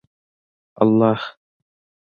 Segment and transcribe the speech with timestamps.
[0.81, 1.21] الله